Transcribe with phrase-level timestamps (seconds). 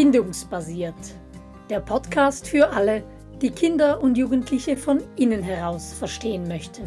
[0.00, 0.94] Bindungsbasiert.
[1.68, 3.04] Der Podcast für alle,
[3.42, 6.86] die Kinder und Jugendliche von innen heraus verstehen möchten.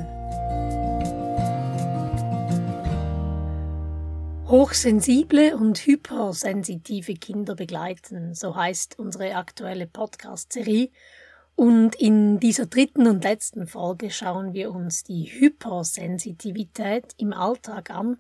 [4.48, 10.90] Hochsensible und hypersensitive Kinder begleiten, so heißt unsere aktuelle Podcast-Serie.
[11.54, 18.18] Und in dieser dritten und letzten Folge schauen wir uns die Hypersensitivität im Alltag an,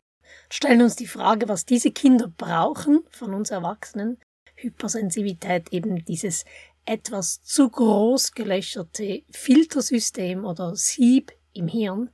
[0.52, 4.20] stellen uns die Frage, was diese Kinder brauchen von uns Erwachsenen,
[4.63, 6.45] Hypersensitivität eben dieses
[6.85, 12.09] etwas zu groß gelöcherte Filtersystem oder Sieb im Hirn.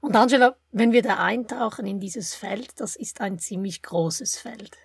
[0.00, 4.76] Und Angela, wenn wir da eintauchen in dieses Feld, das ist ein ziemlich großes Feld.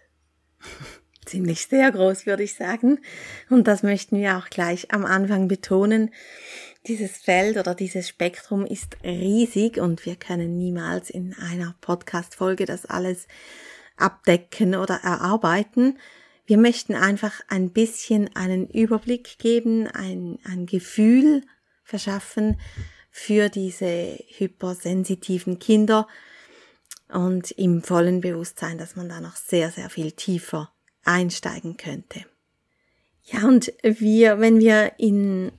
[1.26, 3.00] Ziemlich sehr groß, würde ich sagen.
[3.50, 6.14] Und das möchten wir auch gleich am Anfang betonen.
[6.86, 12.86] Dieses Feld oder dieses Spektrum ist riesig und wir können niemals in einer Podcast-Folge das
[12.86, 13.28] alles
[13.98, 15.98] abdecken oder erarbeiten.
[16.46, 21.44] Wir möchten einfach ein bisschen einen Überblick geben, ein, ein Gefühl
[21.84, 22.60] verschaffen
[23.10, 26.08] für diese hypersensitiven Kinder
[27.10, 30.72] und im vollen Bewusstsein, dass man da noch sehr, sehr viel tiefer
[31.04, 32.26] einsteigen könnte.
[33.24, 35.52] Ja, und wir, wenn wir in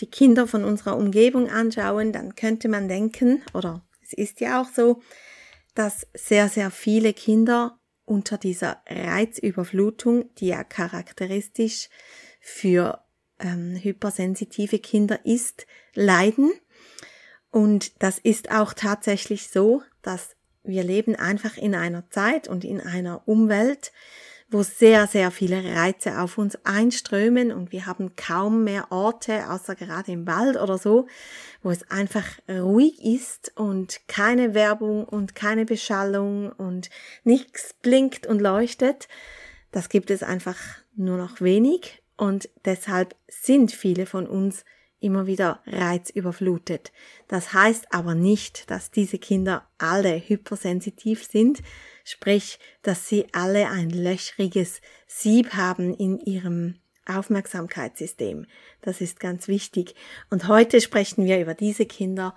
[0.00, 4.68] die Kinder von unserer Umgebung anschauen, dann könnte man denken, oder es ist ja auch
[4.72, 5.02] so,
[5.74, 7.77] dass sehr, sehr viele Kinder
[8.08, 11.88] unter dieser Reizüberflutung, die ja charakteristisch
[12.40, 13.02] für
[13.38, 16.50] ähm, hypersensitive Kinder ist, leiden.
[17.50, 22.80] Und das ist auch tatsächlich so, dass wir leben einfach in einer Zeit und in
[22.80, 23.92] einer Umwelt,
[24.50, 29.74] wo sehr, sehr viele Reize auf uns einströmen und wir haben kaum mehr Orte, außer
[29.74, 31.06] gerade im Wald oder so,
[31.62, 36.88] wo es einfach ruhig ist und keine Werbung und keine Beschallung und
[37.24, 39.08] nichts blinkt und leuchtet.
[39.70, 40.56] Das gibt es einfach
[40.96, 44.64] nur noch wenig und deshalb sind viele von uns
[45.00, 46.92] immer wieder reizüberflutet.
[47.28, 51.62] Das heißt aber nicht, dass diese Kinder alle hypersensitiv sind,
[52.10, 56.76] sprich, dass sie alle ein löchriges Sieb haben in ihrem
[57.06, 58.46] Aufmerksamkeitssystem.
[58.82, 59.94] Das ist ganz wichtig.
[60.30, 62.34] Und heute sprechen wir über diese Kinder,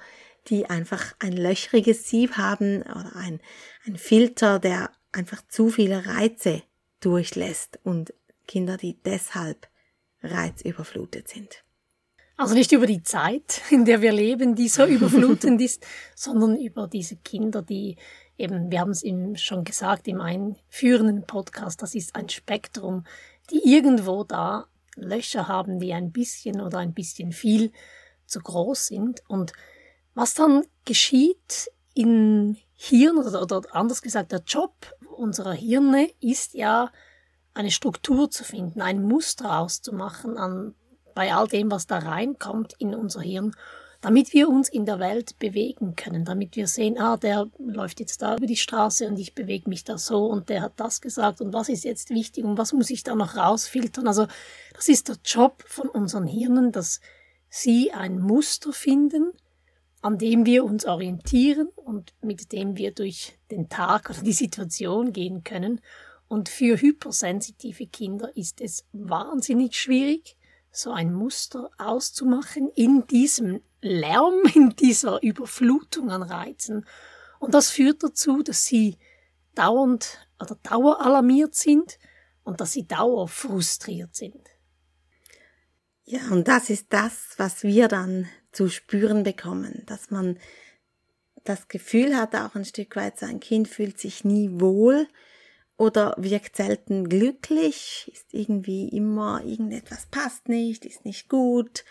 [0.48, 3.40] die einfach ein löchriges Sieb haben oder ein,
[3.86, 6.64] ein Filter, der einfach zu viele Reize
[7.00, 8.14] durchlässt und
[8.48, 9.68] Kinder, die deshalb
[10.24, 11.64] reizüberflutet sind.
[12.38, 16.88] Also nicht über die Zeit, in der wir leben, die so überflutend ist, sondern über
[16.88, 17.98] diese Kinder, die
[18.42, 23.06] eben, wir haben es eben schon gesagt im einführenden Podcast, das ist ein Spektrum,
[23.50, 24.66] die irgendwo da
[24.96, 27.72] Löcher haben, die ein bisschen oder ein bisschen viel
[28.26, 29.22] zu groß sind.
[29.28, 29.54] Und
[30.14, 34.74] was dann geschieht im Hirn oder, oder anders gesagt, der Job
[35.16, 36.92] unserer Hirne ist ja
[37.54, 40.76] eine Struktur zu finden, ein Muster auszumachen an
[41.14, 43.54] bei all dem, was da reinkommt in unser Hirn,
[44.02, 48.24] damit wir uns in der Welt bewegen können, damit wir sehen, ah, der läuft jetzt
[48.24, 51.40] da über die Straße und ich bewege mich da so und der hat das gesagt
[51.40, 54.08] und was ist jetzt wichtig und was muss ich da noch rausfiltern.
[54.08, 54.28] Also
[54.74, 57.00] das ist der Job von unseren Hirnen, dass
[57.48, 59.34] sie ein Muster finden,
[60.02, 65.14] an dem wir uns orientieren und mit dem wir durch den Tag oder die Situation
[65.14, 65.80] gehen können.
[66.28, 70.38] Und für hypersensitive Kinder ist es wahnsinnig schwierig,
[70.72, 76.86] so ein Muster auszumachen in diesem Lärm, in dieser Überflutung an Reizen.
[77.40, 78.98] Und das führt dazu, dass sie
[79.56, 82.00] dauernd oder daueralarmiert sind
[82.44, 84.48] und dass sie dauerfrustriert sind.
[86.04, 90.40] Ja, und das ist das, was wir dann zu spüren bekommen, dass man
[91.44, 95.08] das Gefühl hat, auch ein Stück weit, sein Kind fühlt sich nie wohl,
[95.82, 101.86] oder wirkt selten glücklich, ist irgendwie immer irgendetwas passt nicht, ist nicht gut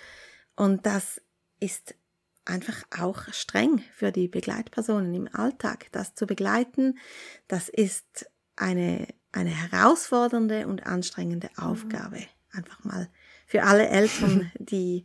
[0.55, 1.21] und das
[1.59, 1.97] ist
[2.45, 5.87] einfach auch streng für die Begleitpersonen im Alltag.
[5.91, 7.01] Das zu begleiten,
[7.49, 11.65] das ist eine, eine herausfordernde und anstrengende mhm.
[11.65, 12.19] Aufgabe.
[12.53, 13.09] Einfach mal
[13.45, 15.05] für alle Eltern, die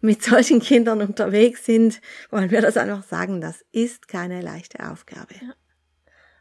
[0.00, 2.00] mit solchen Kindern unterwegs sind,
[2.30, 5.34] wollen wir das einfach sagen, das ist keine leichte Aufgabe.
[5.34, 5.54] Ja.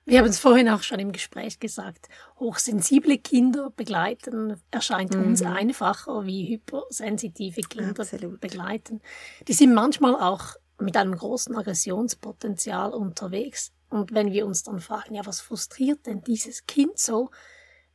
[0.06, 2.10] Wir haben es vorhin auch schon im Gespräch gesagt.
[2.40, 5.24] Hochsensible Kinder begleiten erscheint mhm.
[5.24, 8.42] uns einfacher wie hypersensitive Kinder Absolut.
[8.42, 9.02] begleiten.
[9.48, 13.72] Die sind manchmal auch mit einem großen Aggressionspotenzial unterwegs.
[13.90, 17.30] Und wenn wir uns dann fragen, ja, was frustriert denn dieses Kind so,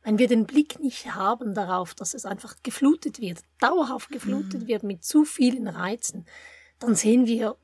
[0.03, 4.67] wenn wir den Blick nicht haben darauf, dass es einfach geflutet wird, dauerhaft geflutet mhm.
[4.67, 6.25] wird mit zu vielen Reizen,
[6.79, 7.57] dann sehen wir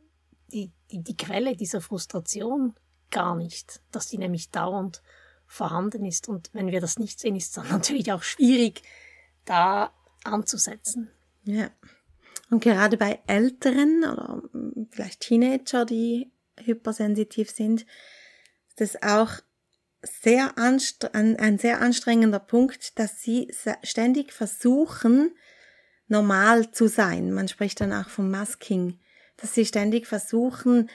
[0.51, 2.75] die, die, die Quelle dieser Frustration
[3.13, 5.01] gar nicht, dass die nämlich dauernd
[5.45, 6.27] vorhanden ist.
[6.27, 8.81] Und wenn wir das nicht sehen, ist es dann natürlich auch schwierig,
[9.45, 9.93] da
[10.25, 11.09] anzusetzen.
[11.45, 11.69] Ja.
[12.49, 17.85] Und gerade bei Älteren oder hm, vielleicht Teenager, die hypersensitiv sind,
[18.69, 19.39] ist es auch
[20.01, 23.51] sehr ein, ein sehr anstrengender Punkt, dass sie
[23.83, 25.35] ständig versuchen,
[26.07, 27.31] normal zu sein.
[27.31, 28.99] Man spricht dann auch vom Masking,
[29.37, 30.89] dass sie ständig versuchen,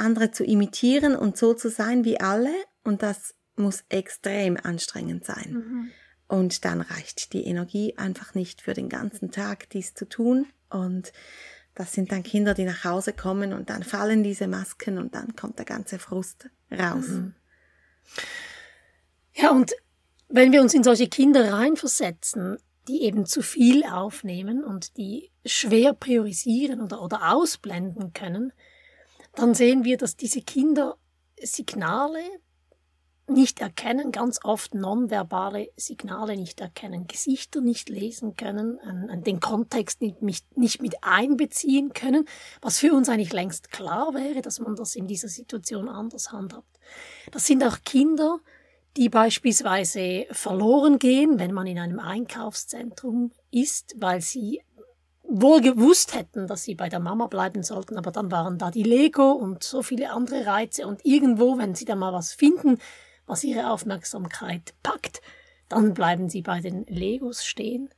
[0.00, 2.52] andere zu imitieren und so zu sein wie alle
[2.84, 5.52] und das muss extrem anstrengend sein.
[5.52, 5.90] Mhm.
[6.28, 10.46] Und dann reicht die Energie einfach nicht für den ganzen Tag, dies zu tun.
[10.70, 11.12] Und
[11.74, 15.34] das sind dann Kinder, die nach Hause kommen und dann fallen diese Masken und dann
[15.34, 17.08] kommt der ganze Frust raus.
[17.08, 17.34] Mhm.
[19.34, 19.72] Ja, und
[20.28, 22.58] wenn wir uns in solche Kinder reinversetzen,
[22.88, 28.52] die eben zu viel aufnehmen und die schwer priorisieren oder, oder ausblenden können,
[29.34, 30.96] dann sehen wir, dass diese Kinder
[31.40, 32.20] Signale
[33.30, 40.02] nicht erkennen, ganz oft nonverbale Signale nicht erkennen, Gesichter nicht lesen können, an, den Kontext
[40.02, 40.20] nicht,
[40.56, 42.26] nicht mit einbeziehen können,
[42.60, 46.78] was für uns eigentlich längst klar wäre, dass man das in dieser Situation anders handhabt.
[47.30, 48.40] Das sind auch Kinder,
[48.96, 54.60] die beispielsweise verloren gehen, wenn man in einem Einkaufszentrum ist, weil sie
[55.30, 58.82] wohl gewusst hätten, dass sie bei der Mama bleiben sollten, aber dann waren da die
[58.82, 62.78] Lego und so viele andere Reize und irgendwo, wenn sie da mal was finden,
[63.26, 65.22] was ihre Aufmerksamkeit packt,
[65.68, 67.90] dann bleiben sie bei den Legos stehen.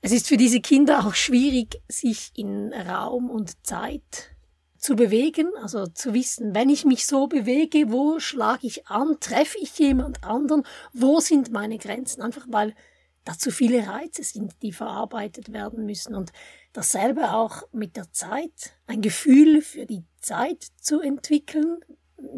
[0.00, 4.34] Es ist für diese Kinder auch schwierig, sich in Raum und Zeit
[4.76, 9.56] zu bewegen, also zu wissen, wenn ich mich so bewege, wo schlage ich an, treffe
[9.58, 12.74] ich jemand anderen, wo sind meine Grenzen, einfach weil
[13.24, 16.32] da zu viele Reize sind, die verarbeitet werden müssen und
[16.72, 21.78] dasselbe auch mit der Zeit, ein Gefühl für die Zeit zu entwickeln.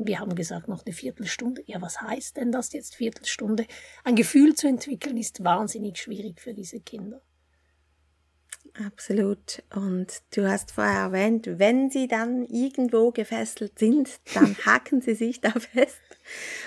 [0.05, 1.63] Wir haben gesagt, noch eine Viertelstunde.
[1.67, 3.67] Ja, was heißt denn das jetzt Viertelstunde?
[4.05, 7.21] Ein Gefühl zu entwickeln ist wahnsinnig schwierig für diese Kinder.
[8.85, 9.63] Absolut.
[9.75, 15.41] Und du hast vorher erwähnt, wenn sie dann irgendwo gefesselt sind, dann hacken sie sich
[15.41, 15.97] da fest.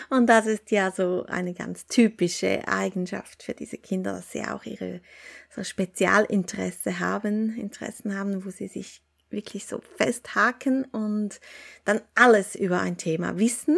[0.09, 4.65] Und das ist ja so eine ganz typische Eigenschaft für diese Kinder, dass sie auch
[4.65, 5.01] ihre
[5.49, 11.39] so Spezialinteresse haben, Interessen haben, wo sie sich wirklich so festhaken und
[11.85, 13.77] dann alles über ein Thema wissen.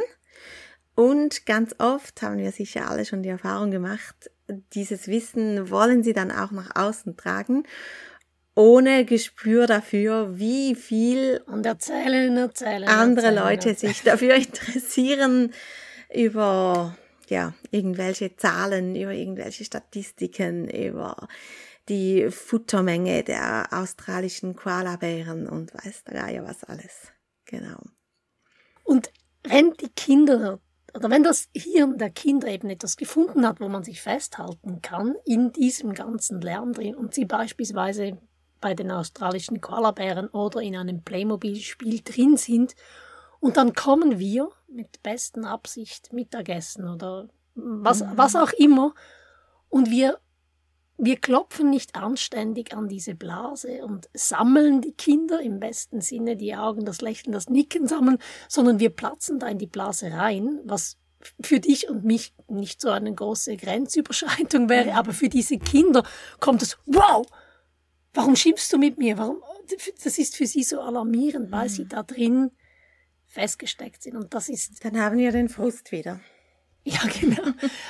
[0.95, 4.29] Und ganz oft haben wir sicher alle schon die Erfahrung gemacht,
[4.73, 7.63] dieses Wissen wollen sie dann auch nach außen tragen
[8.55, 13.93] ohne Gespür dafür, wie viel und erzählen, erzählen, andere erzählen, Leute erzählen.
[13.93, 15.53] sich dafür interessieren
[16.13, 16.97] über
[17.29, 21.27] ja, irgendwelche Zahlen, über irgendwelche Statistiken, über
[21.87, 27.11] die Futtermenge der australischen Koalabären und weiß der Geier was alles.
[27.45, 27.79] Genau.
[28.83, 29.11] Und
[29.43, 30.59] wenn die Kinder
[30.93, 35.15] oder wenn das Hirn der Kinder eben etwas gefunden hat, wo man sich festhalten kann
[35.25, 38.17] in diesem ganzen Lärm drin und sie beispielsweise
[38.61, 42.75] bei den australischen Koalabären oder in einem Playmobil-Spiel drin sind.
[43.39, 48.11] Und dann kommen wir mit besten Absicht Mittagessen oder was, mhm.
[48.15, 48.93] was auch immer.
[49.67, 50.19] Und wir,
[50.97, 56.55] wir klopfen nicht anständig an diese Blase und sammeln die Kinder im besten Sinne, die
[56.55, 60.97] Augen, das Lächeln, das Nicken sammeln, sondern wir platzen da in die Blase rein, was
[61.41, 66.03] für dich und mich nicht so eine große Grenzüberschreitung wäre, aber für diese Kinder
[66.39, 67.25] kommt es, wow,
[68.13, 69.17] warum schimpfst du mit mir?
[69.17, 69.41] Warum?
[70.03, 72.51] Das ist für sie so alarmierend, weil sie da drin
[73.25, 74.17] festgesteckt sind.
[74.17, 74.83] Und das ist.
[74.83, 76.19] Dann haben wir den Frust wieder.
[76.83, 77.43] Ja, genau.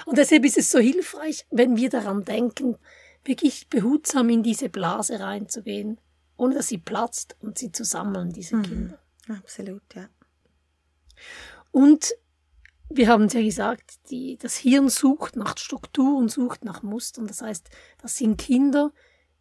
[0.05, 2.77] Und deshalb ist es so hilfreich, wenn wir daran denken,
[3.23, 5.99] wirklich behutsam in diese Blase reinzugehen,
[6.37, 8.63] ohne dass sie platzt und sie zu sammeln, diese mhm.
[8.63, 8.99] Kinder.
[9.29, 10.09] Absolut, ja.
[11.71, 12.13] Und
[12.89, 17.27] wir haben es ja gesagt, die, das Hirn sucht nach Struktur und sucht nach Mustern.
[17.27, 17.69] Das heißt,
[18.01, 18.91] das sind Kinder,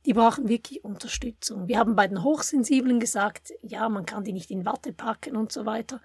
[0.07, 1.69] die brauchen wirklich Unterstützung.
[1.69, 5.53] Wir haben bei den Hochsensiblen gesagt, ja, man kann die nicht in Watte packen und
[5.53, 6.01] so weiter.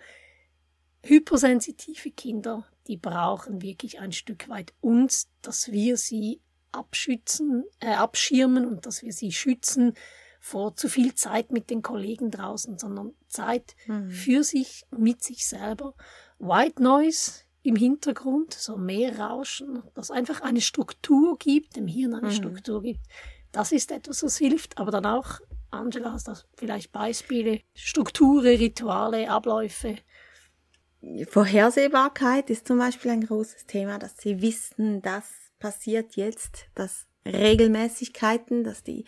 [1.03, 8.65] Hypersensitive Kinder, die brauchen wirklich ein Stück weit uns, dass wir sie abschützen, äh, abschirmen
[8.65, 9.93] und dass wir sie schützen
[10.39, 14.11] vor zu viel Zeit mit den Kollegen draußen, sondern Zeit mhm.
[14.11, 15.95] für sich, mit sich selber.
[16.37, 22.27] White Noise im Hintergrund, so mehr Rauschen, dass einfach eine Struktur gibt, dem Hirn eine
[22.27, 22.33] mhm.
[22.33, 23.01] Struktur gibt,
[23.55, 25.39] das ist etwas, was hilft, aber dann auch,
[25.71, 29.95] Angela, hast du vielleicht Beispiele, Strukturen, Rituale, Abläufe?
[31.29, 38.63] Vorhersehbarkeit ist zum Beispiel ein großes Thema, dass sie wissen, das passiert jetzt, dass Regelmäßigkeiten,
[38.63, 39.05] dass die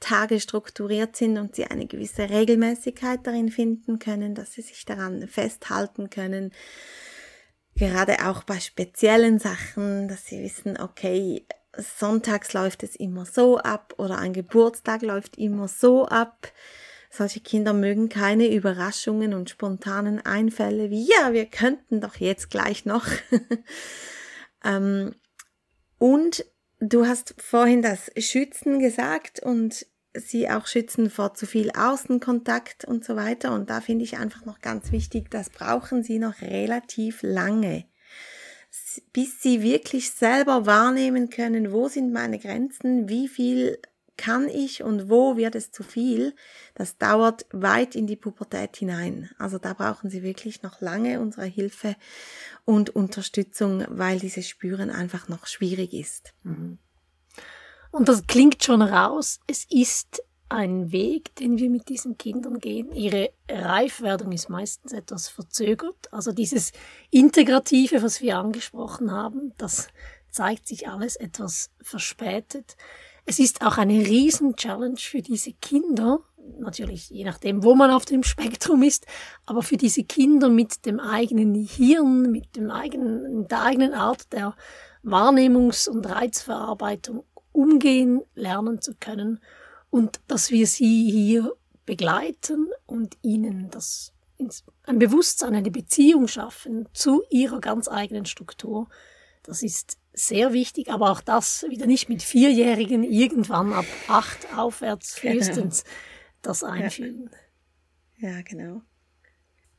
[0.00, 5.26] Tage strukturiert sind und sie eine gewisse Regelmäßigkeit darin finden können, dass sie sich daran
[5.28, 6.52] festhalten können.
[7.74, 11.46] Gerade auch bei speziellen Sachen, dass sie wissen, okay,
[11.78, 16.52] sonntags läuft es immer so ab oder ein Geburtstag läuft immer so ab.
[17.10, 22.84] Solche Kinder mögen keine Überraschungen und spontanen Einfälle wie, ja, wir könnten doch jetzt gleich
[22.84, 23.06] noch.
[24.64, 25.14] ähm,
[25.98, 26.44] und
[26.80, 33.04] du hast vorhin das Schützen gesagt und sie auch schützen vor zu viel Außenkontakt und
[33.04, 33.54] so weiter.
[33.54, 37.84] Und da finde ich einfach noch ganz wichtig, das brauchen sie noch relativ lange,
[39.12, 43.78] bis sie wirklich selber wahrnehmen können, wo sind meine Grenzen, wie viel
[44.18, 46.34] kann ich und wo wird es zu viel,
[46.74, 49.30] das dauert weit in die Pubertät hinein.
[49.38, 51.96] Also da brauchen Sie wirklich noch lange unsere Hilfe
[52.64, 56.34] und Unterstützung, weil dieses Spüren einfach noch schwierig ist.
[56.42, 56.78] Mhm.
[57.90, 59.40] Und das klingt schon raus.
[59.46, 62.92] Es ist ein Weg, den wir mit diesen Kindern gehen.
[62.92, 66.12] Ihre Reifwerdung ist meistens etwas verzögert.
[66.12, 66.72] Also dieses
[67.10, 69.88] Integrative, was wir angesprochen haben, das
[70.30, 72.76] zeigt sich alles etwas verspätet.
[73.26, 76.20] Es ist auch eine Riesen-Challenge für diese Kinder,
[76.58, 79.06] natürlich je nachdem, wo man auf dem Spektrum ist,
[79.44, 84.56] aber für diese Kinder mit dem eigenen Hirn, mit dem eigenen, der eigenen Art der
[85.04, 89.40] Wahrnehmungs- und Reizverarbeitung umgehen lernen zu können
[89.90, 91.54] und dass wir sie hier
[91.86, 94.12] begleiten und ihnen das
[94.84, 98.88] ein Bewusstsein, eine Beziehung schaffen zu ihrer ganz eigenen Struktur.
[99.42, 105.20] Das ist sehr wichtig, aber auch das wieder nicht mit Vierjährigen irgendwann ab acht aufwärts
[105.20, 105.34] genau.
[105.34, 105.96] frühestens genau.
[106.42, 107.30] das einführen.
[108.18, 108.30] Ja.
[108.30, 108.82] ja, genau.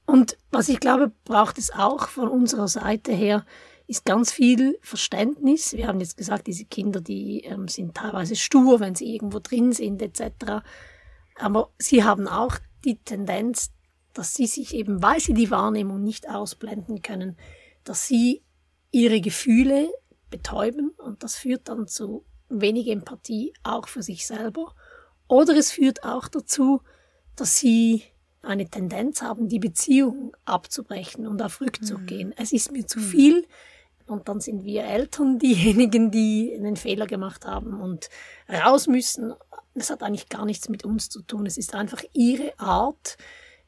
[0.05, 3.45] Und was ich glaube, braucht es auch von unserer Seite her,
[3.89, 5.73] ist ganz viel Verständnis.
[5.73, 9.71] Wir haben jetzt gesagt, diese Kinder, die ähm, sind teilweise stur, wenn sie irgendwo drin
[9.71, 10.63] sind etc.
[11.35, 13.71] Aber sie haben auch die Tendenz,
[14.13, 17.35] dass sie sich eben, weil sie die Wahrnehmung nicht ausblenden können,
[17.83, 18.43] dass sie
[18.91, 19.89] ihre Gefühle
[20.29, 24.75] betäuben und das führt dann zu wenig Empathie auch für sich selber.
[25.27, 26.81] Oder es führt auch dazu,
[27.35, 28.03] dass sie
[28.43, 32.05] eine Tendenz haben, die Beziehung abzubrechen und auf Rückzug mhm.
[32.05, 32.33] gehen.
[32.37, 33.03] Es ist mir zu mhm.
[33.03, 33.47] viel,
[34.09, 38.09] und dann sind wir Eltern diejenigen, die einen Fehler gemacht haben und
[38.49, 39.33] raus müssen.
[39.75, 41.45] Das hat eigentlich gar nichts mit uns zu tun.
[41.45, 43.17] Es ist einfach ihre Art,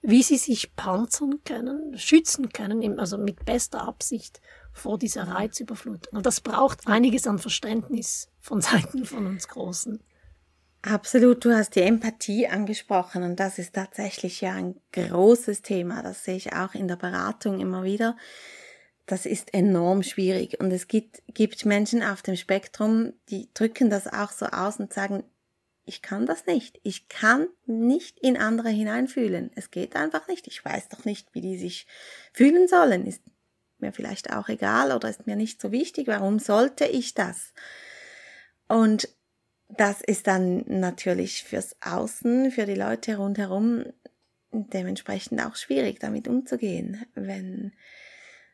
[0.01, 4.41] wie sie sich panzern können, schützen können, also mit bester Absicht
[4.73, 6.17] vor dieser Reizüberflutung.
[6.17, 10.01] Und das braucht einiges an Verständnis von Seiten von uns Großen.
[10.83, 16.01] Absolut, du hast die Empathie angesprochen und das ist tatsächlich ja ein großes Thema.
[16.01, 18.17] Das sehe ich auch in der Beratung immer wieder
[19.05, 20.59] das ist enorm schwierig.
[20.59, 24.93] Und es gibt, gibt Menschen auf dem Spektrum, die drücken das auch so aus und
[24.93, 25.23] sagen,
[25.85, 26.79] ich kann das nicht.
[26.83, 29.51] Ich kann nicht in andere hineinfühlen.
[29.55, 30.47] Es geht einfach nicht.
[30.47, 31.87] Ich weiß doch nicht, wie die sich
[32.31, 33.05] fühlen sollen.
[33.07, 33.23] Ist
[33.79, 36.07] mir vielleicht auch egal oder ist mir nicht so wichtig.
[36.07, 37.53] Warum sollte ich das?
[38.67, 39.09] Und
[39.69, 43.85] das ist dann natürlich fürs Außen, für die Leute rundherum
[44.51, 47.73] dementsprechend auch schwierig, damit umzugehen, wenn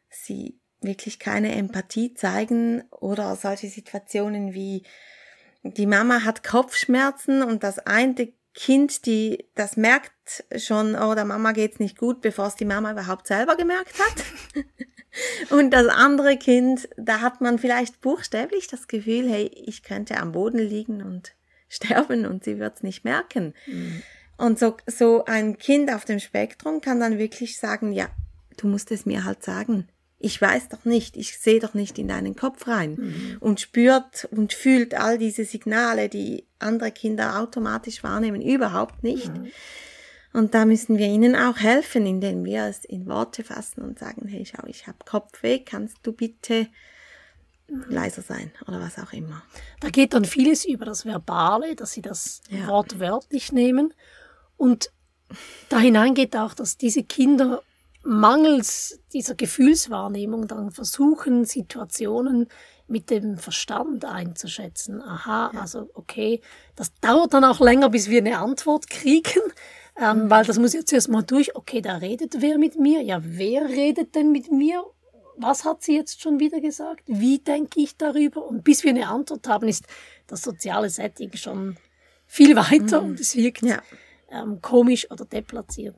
[0.10, 4.84] sie wirklich keine Empathie zeigen oder solche Situationen wie
[5.64, 11.52] die Mama hat Kopfschmerzen und das eine Kind, die das merkt schon, oh, der Mama
[11.52, 14.66] geht's nicht gut, bevor es die Mama überhaupt selber gemerkt hat.
[15.52, 20.32] und das andere Kind, da hat man vielleicht buchstäblich das Gefühl, hey, ich könnte am
[20.32, 21.34] Boden liegen und
[21.70, 23.54] sterben und sie wird's nicht merken.
[23.68, 24.02] Mhm.
[24.38, 28.08] Und so, so ein Kind auf dem Spektrum kann dann wirklich sagen, ja,
[28.58, 29.88] du musst es mir halt sagen
[30.20, 33.38] ich weiß doch nicht, ich sehe doch nicht in deinen Kopf rein mhm.
[33.40, 39.32] und spürt und fühlt all diese Signale, die andere Kinder automatisch wahrnehmen, überhaupt nicht.
[39.32, 39.52] Mhm.
[40.34, 44.28] Und da müssen wir ihnen auch helfen, indem wir es in Worte fassen und sagen,
[44.28, 46.68] hey, schau, ich habe Kopfweh, kannst du bitte
[47.68, 47.86] mhm.
[47.90, 49.44] leiser sein oder was auch immer.
[49.82, 52.68] Da geht dann vieles über das Verbale, dass sie das ja.
[52.68, 53.94] Wort wörtlich nehmen.
[54.58, 54.92] Und
[55.70, 57.62] da hinein geht auch, dass diese Kinder
[58.08, 62.48] mangels dieser Gefühlswahrnehmung dann versuchen, Situationen
[62.88, 65.02] mit dem Verstand einzuschätzen.
[65.02, 65.60] Aha, ja.
[65.60, 66.42] also okay,
[66.76, 69.42] das dauert dann auch länger, bis wir eine Antwort kriegen,
[70.02, 70.30] ähm, mhm.
[70.30, 71.56] weil das muss jetzt erst mal durch.
[71.56, 73.02] Okay, da redet wer mit mir?
[73.02, 74.84] Ja, wer redet denn mit mir?
[75.36, 77.04] Was hat sie jetzt schon wieder gesagt?
[77.08, 78.48] Wie denke ich darüber?
[78.48, 79.86] Und bis wir eine Antwort haben, ist
[80.28, 81.78] das soziale Setting schon
[82.26, 83.10] viel weiter mhm.
[83.10, 83.82] und es wirkt ja.
[84.32, 85.98] ähm, komisch oder deplatziert.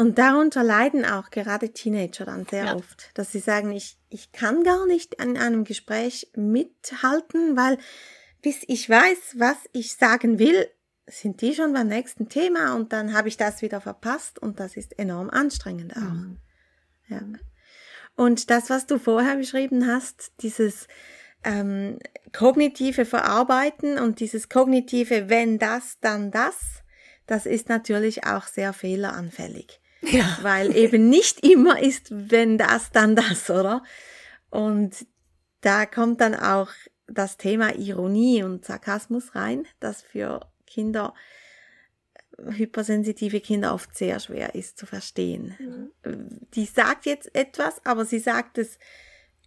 [0.00, 2.74] Und darunter leiden auch gerade Teenager dann sehr ja.
[2.74, 7.76] oft, dass sie sagen, ich, ich kann gar nicht in einem Gespräch mithalten, weil
[8.40, 10.66] bis ich weiß, was ich sagen will,
[11.06, 14.74] sind die schon beim nächsten Thema und dann habe ich das wieder verpasst und das
[14.74, 16.00] ist enorm anstrengend auch.
[16.00, 16.38] Mhm.
[17.08, 17.20] Ja.
[18.16, 20.88] Und das, was du vorher beschrieben hast, dieses
[21.44, 21.98] ähm,
[22.32, 26.56] kognitive Verarbeiten und dieses kognitive, wenn das, dann das,
[27.26, 29.78] das ist natürlich auch sehr fehleranfällig.
[30.02, 30.38] Ja.
[30.42, 33.82] Weil eben nicht immer ist, wenn das, dann das, oder?
[34.50, 35.06] Und
[35.60, 36.70] da kommt dann auch
[37.06, 41.14] das Thema Ironie und Sarkasmus rein, das für Kinder,
[42.38, 45.90] hypersensitive Kinder oft sehr schwer ist zu verstehen.
[46.04, 46.40] Mhm.
[46.54, 48.78] Die sagt jetzt etwas, aber sie sagt es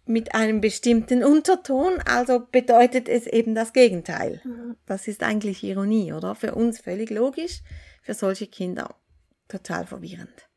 [0.06, 4.40] mit einem bestimmten Unterton, also bedeutet es eben das Gegenteil.
[4.44, 4.76] Mhm.
[4.86, 6.34] Das ist eigentlich Ironie, oder?
[6.34, 7.62] Für uns völlig logisch,
[8.02, 8.94] für solche Kinder
[9.48, 10.48] total verwirrend.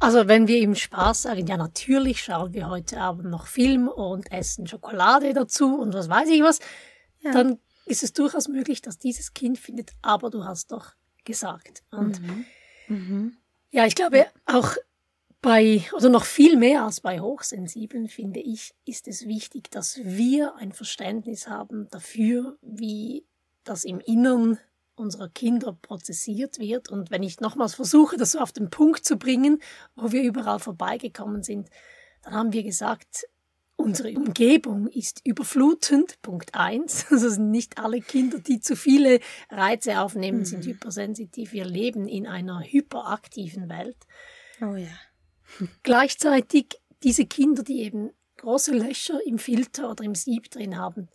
[0.00, 4.30] Also wenn wir im Spaß sagen, ja natürlich schauen wir heute Abend noch Film und
[4.32, 6.58] essen Schokolade dazu und was weiß ich was,
[7.20, 7.32] ja.
[7.32, 10.92] dann ist es durchaus möglich, dass dieses Kind findet, aber du hast doch
[11.24, 11.82] gesagt.
[11.90, 12.44] Und mhm.
[12.88, 13.36] Mhm.
[13.70, 14.76] ja, ich glaube auch
[15.40, 20.56] bei, oder noch viel mehr als bei Hochsensiblen, finde ich, ist es wichtig, dass wir
[20.56, 23.26] ein Verständnis haben dafür, wie
[23.62, 24.58] das im Innern
[24.96, 26.90] unserer Kinder prozessiert wird.
[26.90, 29.60] Und wenn ich nochmals versuche, das so auf den Punkt zu bringen,
[29.96, 31.70] wo wir überall vorbeigekommen sind,
[32.22, 33.26] dann haben wir gesagt,
[33.76, 37.06] unsere Umgebung ist überflutend, Punkt eins.
[37.10, 39.20] Also sind nicht alle Kinder, die zu viele
[39.50, 40.44] Reize aufnehmen, mhm.
[40.44, 41.52] sind hypersensitiv.
[41.52, 43.98] Wir leben in einer hyperaktiven Welt.
[44.60, 44.88] Oh ja.
[45.82, 51.08] Gleichzeitig diese Kinder, die eben große Löcher im Filter oder im Sieb drin haben,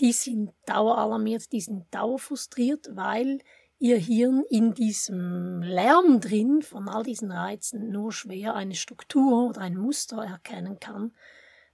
[0.00, 3.40] die sind daueralarmiert, die sind dauerfrustriert, weil
[3.78, 9.60] ihr Hirn in diesem Lärm drin von all diesen Reizen nur schwer eine Struktur oder
[9.60, 11.12] ein Muster erkennen kann.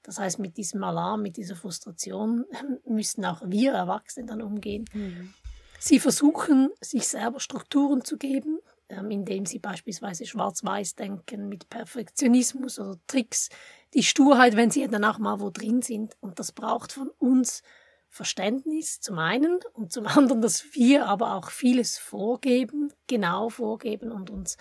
[0.02, 2.46] Das heißt, mit diesem Alarm, mit dieser Frustration
[2.86, 4.86] müssen auch wir Erwachsene dann umgehen.
[4.94, 5.34] Mhm.
[5.78, 8.58] Sie versuchen, sich selber Strukturen zu geben,
[8.88, 13.50] ähm, indem sie beispielsweise schwarz-weiß denken, mit Perfektionismus oder Tricks,
[13.92, 16.16] die Sturheit, wenn sie dann auch mal wo drin sind.
[16.20, 17.62] Und das braucht von uns
[18.08, 24.30] Verständnis zum einen und zum anderen, dass wir aber auch vieles vorgeben, genau vorgeben und
[24.30, 24.56] uns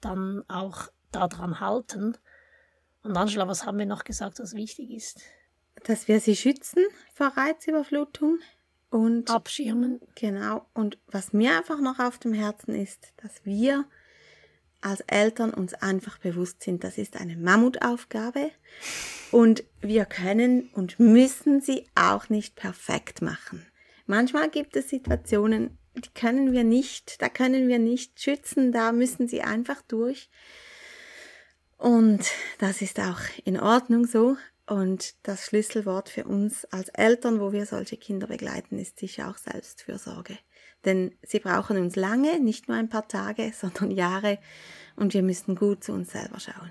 [0.00, 2.16] dann auch daran halten.
[3.02, 5.20] Und Angela, was haben wir noch gesagt, was wichtig ist?
[5.84, 8.38] Dass wir sie schützen vor Reizüberflutung,
[8.94, 10.00] und abschirmen.
[10.14, 10.66] Genau.
[10.72, 13.86] Und was mir einfach noch auf dem Herzen ist, dass wir
[14.84, 18.50] als Eltern uns einfach bewusst sind, das ist eine Mammutaufgabe
[19.30, 23.66] und wir können und müssen sie auch nicht perfekt machen.
[24.06, 29.28] Manchmal gibt es Situationen, die können wir nicht, da können wir nicht schützen, da müssen
[29.28, 30.28] sie einfach durch.
[31.78, 34.36] Und das ist auch in Ordnung so.
[34.66, 39.36] Und das Schlüsselwort für uns als Eltern, wo wir solche Kinder begleiten, ist sicher auch
[39.36, 40.38] Selbstfürsorge.
[40.84, 44.38] Denn sie brauchen uns lange, nicht nur ein paar Tage, sondern Jahre.
[44.96, 46.70] Und wir müssen gut zu uns selber schauen.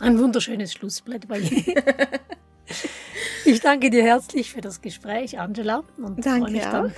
[0.00, 1.64] Ein wunderschönes Schlussblatt bei Ihnen.
[3.44, 5.84] ich danke dir herzlich für das Gespräch, Angela.
[5.98, 6.72] Und danke freue mich auch.
[6.72, 6.92] dann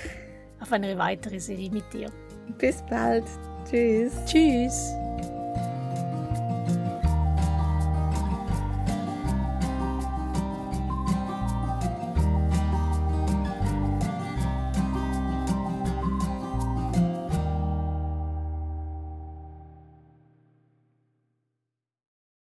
[0.61, 2.11] auf eine weitere Serie mit dir.
[2.59, 3.25] Bis bald.
[3.69, 4.13] Tschüss.
[4.27, 4.95] Tschüss.